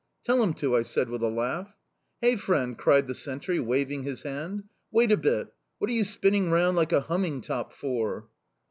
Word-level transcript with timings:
"'Tell 0.23 0.41
him 0.41 0.55
to!' 0.55 0.75
I 0.75 0.81
said, 0.81 1.09
with 1.11 1.21
a 1.21 1.27
laugh. 1.29 1.75
"'Hey, 2.23 2.35
friend!' 2.35 2.75
cried 2.75 3.05
the 3.05 3.13
sentry, 3.13 3.59
waving 3.59 4.01
his 4.01 4.23
hand. 4.23 4.63
'Wait 4.89 5.11
a 5.11 5.15
bit. 5.17 5.53
What 5.77 5.91
are 5.91 5.93
you 5.93 6.03
spinning 6.05 6.49
round 6.49 6.75
like 6.75 6.91
a 6.91 7.01
humming 7.01 7.41
top 7.43 7.71
for? 7.71 8.27